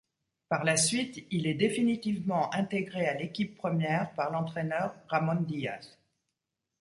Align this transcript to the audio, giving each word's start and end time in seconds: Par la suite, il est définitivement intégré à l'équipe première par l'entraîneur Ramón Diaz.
Par 0.49 0.63
la 0.63 0.77
suite, 0.77 1.27
il 1.29 1.45
est 1.45 1.53
définitivement 1.53 2.51
intégré 2.55 3.05
à 3.07 3.13
l'équipe 3.13 3.55
première 3.55 4.11
par 4.15 4.31
l'entraîneur 4.31 4.95
Ramón 5.09 5.41
Diaz. 5.43 5.95